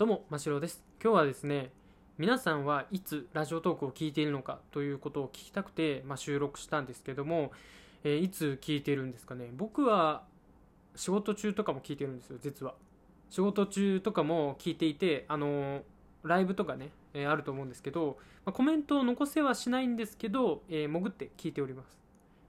[0.00, 0.82] どうも、ましろです。
[0.98, 1.72] 今日はですね、
[2.16, 7.52] 皆さんはいつラジオトークを聞いているのかということを聞きたくて、まあ、収録したんですけども、
[8.02, 9.50] えーいつ聞いてるんですかね。
[9.54, 10.22] 僕は
[10.96, 12.76] 仕事中とかも聞いてるんですよ、実は。
[13.28, 15.82] 仕事中とかも聞いていて、あのー
[16.22, 21.98] ライブとかね、えーあると思うんですけど、まあ、コメントを残せはしないんですけど、え潜って聞いております。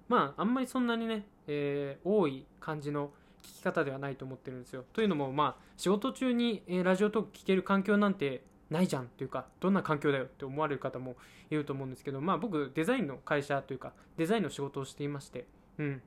[0.07, 3.11] まあ、あんまりそんなにね、え多い感じの
[3.43, 4.85] 聞き方ではないと思ってるんですよ。
[4.93, 11.15] というのも、まあ、仕事中に、えラジオトーク聞ける環境なんてないじゃんというか、どんな環境だよって思われる方も
[11.49, 15.46] いると思うんですけど、まあ、僕、デザインの会社というか、デザインの仕事をしていまして、
[15.77, 16.01] うん。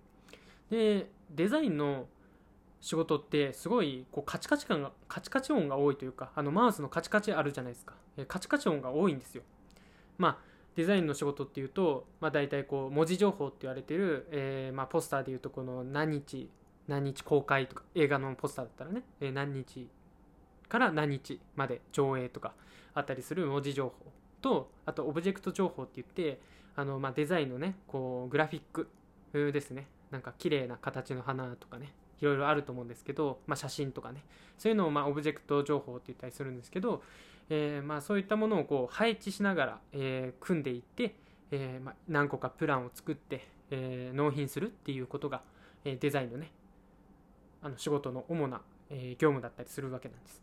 [0.71, 2.07] で、デザインの
[2.85, 9.43] 仕事ってすごいこうカチカチ感がカチカチ音が多いというかあのマウスのカチカチあるじゃないですか、えカチカチ音が多いんですよ
[10.19, 10.39] まあ
[10.77, 16.51] デザインの仕事っていうと、まあ、大体こう文字情報って言われてる、えーまあ、ポスターでいうとこの何日
[16.89, 19.89] 何日公開とか映画のポスターだったらね、え何日
[20.69, 22.55] から何日まで上映とか
[22.95, 26.41] あったりする文字情報とあとオブジェクト情報って言って
[26.77, 28.89] あの、まあ、デザインのねこうグラフィック
[29.33, 29.89] ですね。
[30.11, 34.25] なんか綺麗な形の花とかねいろいろあると思うんですけど、まあ、写真とかね。
[34.59, 37.03] そういうのをまあオブジェクト情報って言ったりするんですけど、
[37.49, 41.17] えーまあそういったものをこう配置しながら、えー組んでいって、
[41.51, 45.43] えーまあ、何個かプランを作って、えー納品するっていうことが、
[45.85, 46.53] えデザインのね
[47.65, 50.43] あの仕事の主な、え業務だったりするわけなんです。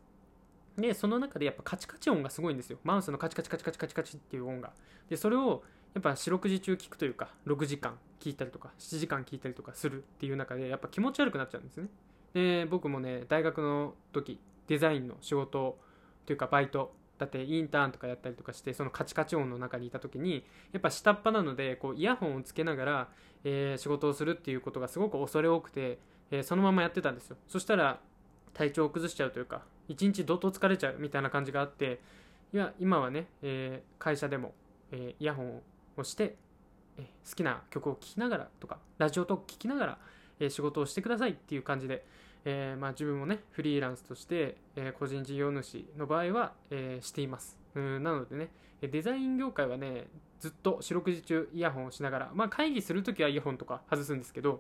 [0.78, 2.80] でその中でやっぱカチカチ音がすごいんですよ。
[2.84, 4.72] マウスのカチカチカチカチカチカチっていう音が。
[5.08, 5.64] でそれを
[5.94, 11.88] やっぱ四六時中聞くというか6時間聞いたりとか7時間聞いたりとかするっていう中でやっぱ気持ち悪くなっちゃうんですね。
[12.34, 15.78] で僕もね大学の時デザインの仕事
[16.26, 23.10] というかバイトだってインターンとかやったりとかしてそのカチカチ音の中にいた時にやっぱ下っ端なのでこうイヤホンをつけながら、
[23.44, 26.00] えー仕事をするっていうことがすごく恐れ多くて、
[26.32, 27.38] えそのままやってたんですよ。
[27.48, 28.00] そしたら
[28.54, 32.00] 体調を崩しちゃうというか一日どっと疲れちゃうみたいな感じがあって
[32.54, 34.54] いや今はね、え会社でも、
[34.92, 35.62] えイヤホン
[35.96, 36.36] をして、
[36.98, 39.98] え好きな曲を聴きながらとかラジオトーク聴きながら、
[40.40, 42.06] え仕事をしてくださいっていう感じで、
[42.44, 47.58] えま、自分もねフリーランスとして、え個人事業主の場合は、えしています。
[47.76, 48.50] うんなのでね
[48.82, 50.08] デザイン業界はね
[50.40, 54.60] ずっと四六時中イヤホンをしながら、まあ、会議するときはイヤホンとか外すんですけど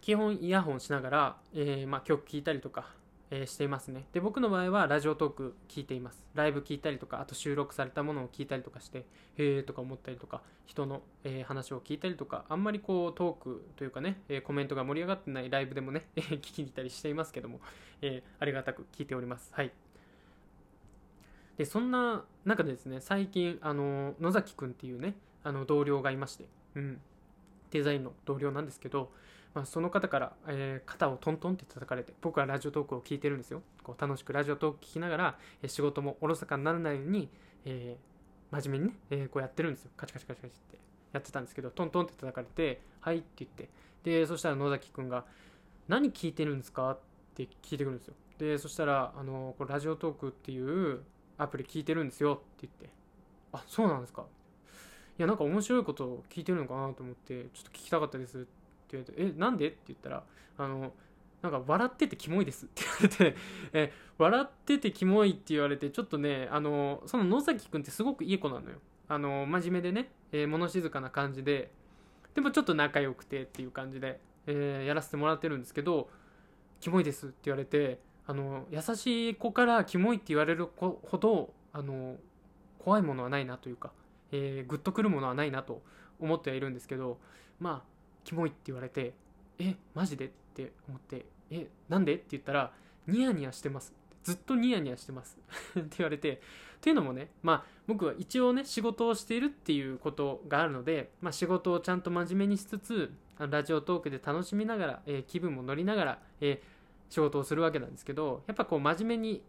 [0.00, 2.86] 基本イヤホンしながら、えーまあ、曲聴いたりとか、
[3.30, 4.06] えーしていますね。
[4.12, 6.24] で僕の場合はラジオトーク聞いています。
[6.34, 8.98] ライブ聞いたりとかあと収録されたものを聞いたりとかして
[9.36, 17.60] へえとか思ったりとか人の、えー話を聞いたりとかあんまりこうトークというかね、えコメントが盛り上がってないライブでもねえ 聞きに行ったりしていますけども、
[18.00, 19.52] えありがたく聞いております。
[19.52, 19.72] はい。
[21.58, 27.00] でそんな中でですね最近あの野崎くんっていうねあの同僚がいまして、うん、
[27.72, 29.10] デザインの同僚なんですけど、
[29.58, 33.62] まあ、その方から、えー肩をトントンって叩かれて僕はラジオトークを聞いてるんですよ。
[33.82, 37.28] こう楽しくラジオトーク聞きながら、えー仕事もおろそかにならないように、
[37.64, 39.90] えー真面目にね、えーこうやってるんですよ。
[39.96, 40.78] カチカチカチカチって
[41.12, 43.68] やってたんですけどトントンって叩かれて「はい」って言って。
[44.04, 45.24] でそしたら野崎くんが
[45.88, 46.98] 「何聞いてるんですか?」っ
[47.34, 48.14] て聞いてくるんですよ。
[48.38, 51.02] でそしたらあのこれラジオトークっていう
[51.36, 52.34] アプリ聞いてるんですよ。
[52.34, 52.90] って言って。
[53.52, 54.24] あそうなんですか？
[55.18, 58.48] いやなんか面白いことを聞いてるのかなと思ってちょっと聞きたかったですって
[58.96, 59.68] 言われてえなんで？
[59.68, 60.22] って言ったら
[60.56, 60.92] あの
[61.42, 63.36] なんか笑っててキモいですって言われて
[63.72, 68.78] え笑っててキモいって言われてちょっとねあのその野崎くんってすごくいい子なのよ。
[69.08, 71.70] あの真面目でね、えー物静かな感じで
[72.34, 76.10] でもちょっと仲良くてっていう感じで、えーやらせてもらってるんですけど
[76.80, 82.16] キモいですって言われてあの優しい子からキモいって言われるほどあの
[82.78, 83.92] 怖いものはないなというか、
[84.30, 85.82] えー、グッとくるものはないなと
[86.20, 87.18] 思ってはいるんですけど
[87.58, 87.97] まあ
[88.28, 89.14] キモいって言われて
[89.58, 90.26] えマジで？
[90.26, 92.16] って思ってえなんで？
[92.16, 92.72] って言ったら
[93.06, 93.94] ニヤニヤしてます。
[94.22, 95.38] ずっとニヤニヤしてます。
[95.80, 96.38] って言われてっ
[96.82, 106.78] ていうのもねまあ僕は一応ね仕事をしているっていうことがあるので、まあ、仕事をちゃんと真面目にしつつあのラジオトークで楽しみながら、えー気分も乗りながら、えー
[107.10, 109.42] 仕事をするわけなんですけどやっぱこう真面目に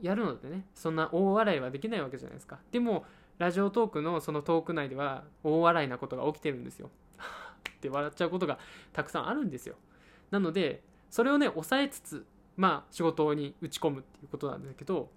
[0.00, 2.60] やるのでねそんな大笑いはできないわけじゃないですか。
[2.70, 3.04] でも
[3.38, 6.88] ラジオトークのそのトーク内では大笑いなことが起きてるんですよ。
[7.68, 8.58] って笑っちゃうことが
[8.92, 9.76] たくさんあるんですよ。
[10.30, 12.24] なのでそれをね抑えつつ
[12.56, 15.10] まあ仕事に打ち込むっていうことなんだけど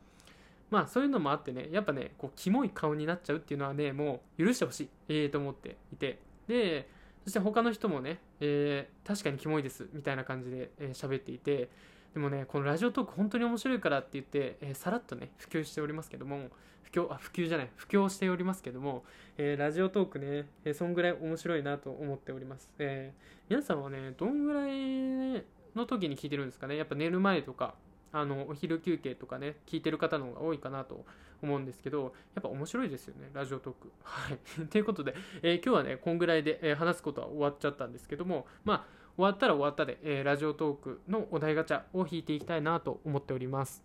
[0.69, 6.19] まあそういうのもあってねやっぱねこうキモい顔になっちゃうっていうのはねもう許してほしい、えー、と思っていて。
[6.47, 6.89] で
[7.23, 11.69] そして他の人もね、えー確かにキモいですみたいな感じで喋、えーっていて
[12.13, 16.49] でもねこのラジオトーク本当に面白いからって言って、えーさらっとね普及しておりますけども
[16.83, 19.03] 普及あ普及じゃない布教しておりますけども、
[19.37, 25.43] えーラジオトークね、えーそんぐらい面白いなと思っております、えー皆さんはねどんぐらい
[25.75, 26.77] の時に聞いてるんですかね？
[26.77, 27.73] やっぱ寝る前とか
[28.11, 31.03] あのお昼休憩とかね聞いてる方の方が多いかなと
[31.41, 33.91] 思うんですけどやっぱ面白いですよねラジオトーク。
[34.03, 34.37] はい。
[34.69, 43.83] ということで、えー、今日はねこんぐらいで、えー、話すことは終わっちゃったんですけどもまあ終わったら終わったで、えー、ラジオトークのお題ガチャを引いていきたいなと思っております。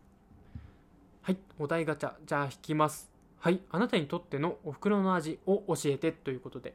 [1.23, 3.11] はいお題ガチャじゃあ引きます。
[3.39, 6.73] はいあなたにとってのお袋の味を教えてということで、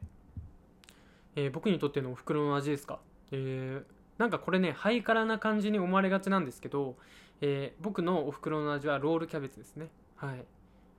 [1.34, 3.00] え僕にとってのお袋の味ですか？
[3.32, 3.84] えー、
[4.18, 6.96] なんかこれねハイカラな感じに思われがちなんですけど、
[7.40, 9.88] えー、僕のお袋の味はロールキャベツですね。
[10.14, 10.44] はい。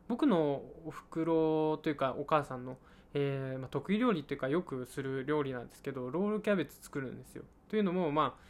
[0.10, 2.78] 僕のお袋というかお母さんの、
[3.18, 7.44] えー、まあ、得意料理というかよくする料理なんですけどロールキャベツ作るんですよ。
[7.70, 8.42] というのも、まあ、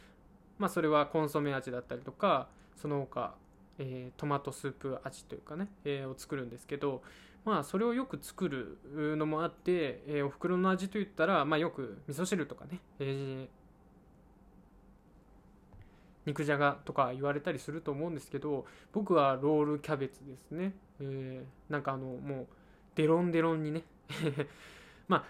[0.58, 3.34] まあそれはコンソメ味だったりとかその他、
[3.78, 7.00] えー、トマトスープ味というかね、えー、を作るんですけど
[7.44, 8.78] まあそれをよく作る
[9.16, 13.48] のもあって、えお袋の味といったら、まあ、よく味噌汁とかね、え
[16.26, 22.46] 肉じゃがとか言われたりすると思うんですけど僕はロールキャベツですね、え、なんかあのもう
[22.96, 23.84] デロンデロンにね
[25.08, 25.24] まあ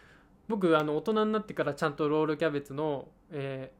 [0.48, 3.72] 僕あの大人になってからちゃんとロールキャベツの、え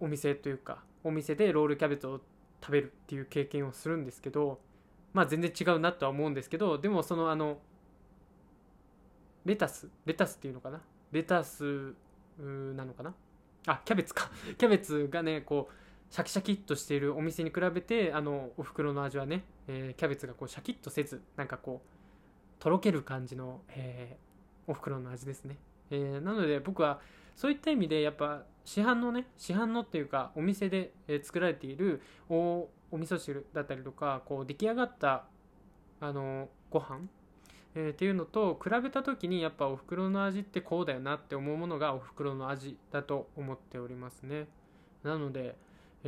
[0.00, 2.20] ー、お店というかお店でロールキャベツを
[2.60, 4.60] 食べるっていう経験をするんですけど
[5.12, 7.58] まあ全然違うなとは思うんですけどでもそのあの
[9.44, 10.82] レタスレタスっていうのかな？
[11.12, 11.94] レタス
[12.38, 13.14] なのかな？
[13.66, 14.30] あキャベツか。
[14.58, 24.25] キャベツがねこうシャキシャキっとしているお店に比べてあのお袋の味はね、えー、キャベツがこうシャキッとせずなんかこうとろける感じの、えー、
[24.66, 25.56] お袋の味ですね、
[25.90, 27.00] えー、なので僕は
[27.34, 30.92] そういった意味でやっぱ市販のね市販のっていうかお店で、
[31.22, 35.24] 作られているおお味噌汁だったりとかこう出来上がった
[36.00, 37.00] あのご飯
[37.78, 44.46] えー、っていうのと比べた時にやっぱお袋の味ってこうだよなって思うものがお袋の味だと思っておりますね。
[45.02, 45.56] なので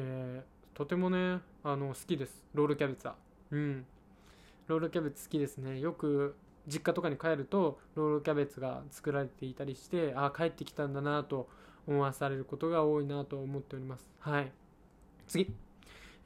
[0.00, 2.44] えー、とてもねあの好きです。
[2.54, 3.16] ロールキャベツは。
[3.50, 3.84] うん。
[4.68, 5.80] ロールキャベツ好きですね。
[5.80, 6.36] よく
[6.68, 11.48] 実家とかに帰るとロールキャベツが作られていたりしてああ帰ってきたんだなと
[11.86, 14.10] 思わされることが多いなと思っております。
[14.20, 14.52] はい。
[15.26, 15.50] 次、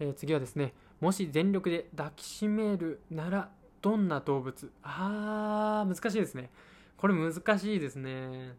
[0.01, 3.49] えー、次はですねもし全力で抱きしめるなら
[3.81, 4.71] どんな動物？
[4.83, 6.51] あー難しいですね。
[6.97, 8.55] これ難しいですね。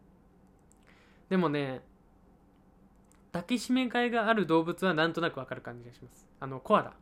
[1.30, 1.82] でもね
[3.32, 6.28] 抱きしめがいがある動物はなんとなくわかる感じがします。
[6.40, 6.94] あのコアラ。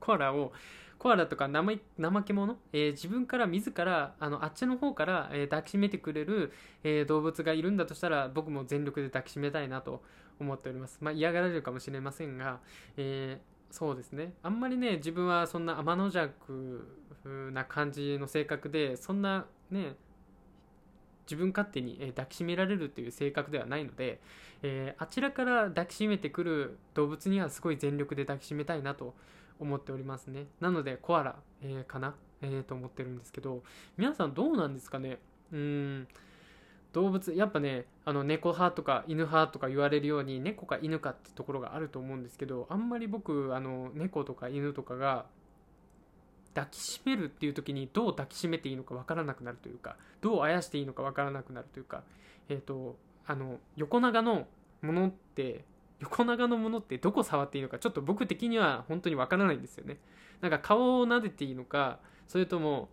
[0.00, 0.52] コアラを
[1.00, 1.80] コアラとか怠
[2.24, 6.52] け者、えー、自分から自らあのあっちの方から、えー、抱きしめてくれる、
[6.84, 10.02] えー、動物がいるんだとしたら僕も全力で抱きしめたいなと
[10.38, 12.60] 思っております、まあ、嫌がられるかもしれませんが、
[12.98, 14.32] えそうですね。
[14.42, 16.86] あんまりね自分はそんな天の弱
[17.52, 19.94] な感じの性格でそんなね
[21.24, 24.20] 自分勝手に、抱きしめられるっていう性格ではないので、
[24.64, 29.14] えー、あちらから抱きしめてくる動物にはすごい全力で抱きしめたいなと
[29.60, 30.46] 思っておりますね。
[30.60, 33.62] なのでコアラ、えー、かな、えー、と思ってるんですけど
[33.96, 35.18] 皆さんどうなんですかね？
[35.52, 36.08] うん。
[36.92, 45.26] 動物やっぱねあの猫派とか犬派とか言われるように猫か犬かってところがあると思うんですけどあんまり僕あの猫とか犬とかが
[46.52, 52.02] 抱きしめるっていう時にどう抱きしめていいのか分からなくなるというかどうあやしていいのか分からなくなるというか
[52.48, 54.48] えっ、とあの横長の
[54.82, 55.64] ものって
[56.00, 59.98] 横長のものってどこ触っていいのかちょっと僕的には本当に分からないんですよね。
[60.40, 62.88] なんか顔を撫でていいのかそれとも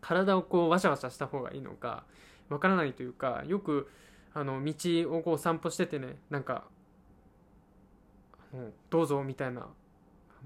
[0.00, 2.04] 体をこうワシャワシャした方がいいのか
[2.50, 3.90] 分からないというかよく
[4.34, 4.74] あの道
[5.16, 6.64] をこう散歩しててねなんか
[8.52, 9.66] あのどうぞみたいな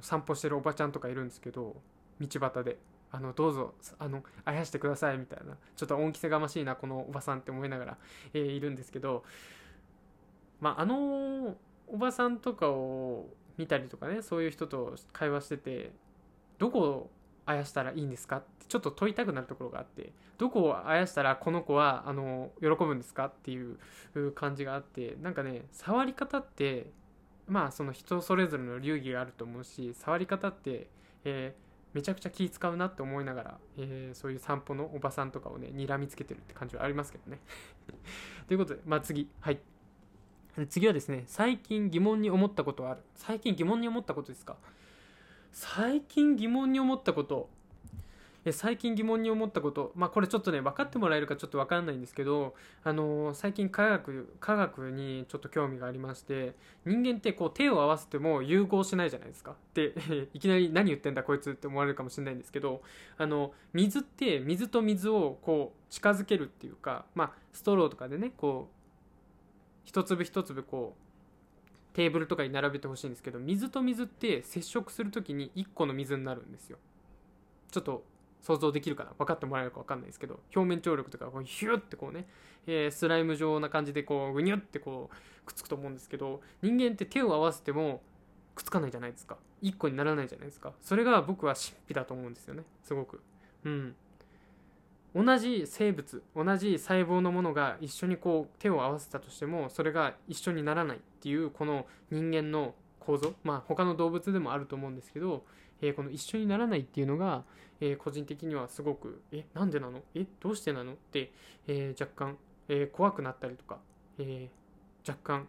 [0.00, 1.76] 散歩してるおばちゃんとかいるんですけど
[2.20, 2.78] 道端で
[3.10, 7.98] あのどうぞあのあやしてくださいみたいなちょっと恩着せがましいなこのおばさんって思いながら、
[8.34, 9.24] えー、いるんですけど
[10.60, 11.56] まああの
[11.92, 13.26] おばさんとかを
[13.56, 15.92] 見たりとかねそういう人と会話してて
[16.58, 17.10] どこを
[17.46, 23.78] あやしたらいいんですかってちょっと問いたくなるところがあってどこをあやしたらこの子はあの喜ぶんですかっていう
[24.34, 26.90] 感じがあってなんかね触り方って
[27.46, 30.88] まあその人それぞれの流儀があると思うし触り方って、
[31.24, 37.40] えーめちゃくちゃ気使うなって思いながら、えー、そういう散歩のおばさんとかをね睨みつけてるって感じはありますけどね。
[38.46, 39.58] ということで、まあ、次はい。
[40.66, 43.00] 次はですね最近疑問に思ったことはある。
[43.14, 44.56] 最近疑問に思ったことですか？
[45.52, 47.48] 最近疑問に思ったこと。
[48.50, 56.54] 最近疑問に思ったこと、まあ、これちょっとね分かってもらえるかちょっと分かんないんですけど、あのー、最近科学科学にちょっと興味がありまして
[56.86, 59.54] 人間ってこう手を合わせても融合しないじゃないですか。
[59.74, 59.92] で
[60.32, 62.80] いきなり何言ってんだこいつって思われるかもしれないんですけど
[63.18, 68.77] あの水って水と水をこう近づけるっていうか、まあ、ストローとかでねこう
[69.88, 76.76] 一粒一粒こうテーブルとかに並べてほしいんですけど水と水って接触する時に1個の水になるんですよ。
[77.70, 78.04] ちょっと
[78.42, 79.12] 想像できるかな？
[79.16, 82.26] 分かってもらえるか分かんないですけど表面張力とかこうヒュッてこうね、
[82.66, 88.02] えー、スライム状な感じでこうぐにゅってこうくっつくと思うんですけど人間って手を合わせても
[88.54, 89.38] くっつかないじゃないですか。
[89.62, 90.74] 1個にならないじゃないですか。
[90.82, 92.64] それが僕は神秘だと思うんですよね。
[92.82, 93.22] すごく。
[93.64, 93.96] うん。
[95.18, 105.44] 同じ生物同じ細胞のものが一緒にこう手を合わせたとしてもそれが一緒にならないっていうこの人間の構造まあ他の動物でもあると思うんですけど、
[105.82, 107.42] えー、この一緒にならないっていうのが、
[107.80, 110.02] えー、個人的にはすごくえなんでなの？
[110.14, 110.92] えどうしてなの？
[110.92, 111.32] って、
[111.66, 112.36] えー、若干、
[112.68, 113.78] え怖くなったりとか、
[114.20, 114.48] え
[115.06, 115.48] 若干、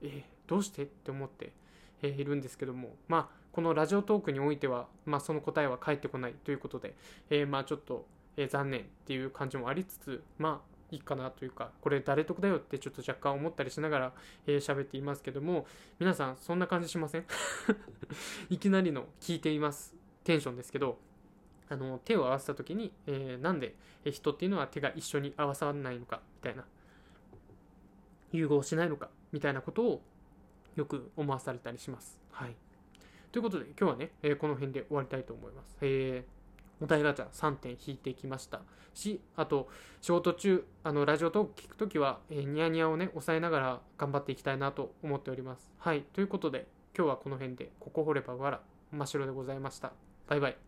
[0.00, 0.84] えどうして？
[0.84, 1.52] って思って、
[2.02, 6.94] えいるんですけどもまあこのラジオトークにおいては、まあ、その答えは返ってこないということで、
[7.30, 8.06] えまあちょっと
[8.38, 14.12] えー、残念っていう感じもありつつまあいいかなというかこれ誰得だよってちょっと若干思ったりしながら、
[14.46, 15.66] えー、っていますけども
[15.98, 17.26] 皆さんそんな感じしません？
[18.48, 20.98] いきなりの聞いていますテンションですけど
[21.68, 26.64] あの手を合わせた時に、えー、なんで人っていうのは手が一緒に合わさらないのかみたいな
[28.32, 30.02] 融合しないのかみたいなことを
[30.76, 32.18] よく思わされたりします。
[32.30, 32.54] はい。
[33.32, 35.76] ということで今日はね、えー、この辺で終わりたいと思います。
[35.82, 36.37] えー
[36.80, 38.60] お題ガチャ3点引いてきました。
[38.94, 39.68] しあと
[40.00, 45.70] 仕事中あのラジオトーク聞くときは、えー、ニヤニヤをね抑えながら頑張っていきたいなと思っております。
[45.78, 46.02] はい。
[46.02, 46.66] ということで
[46.96, 49.92] 今日はこの辺でここ掘ればわら真っ白でございました。
[50.28, 50.67] バイバイ。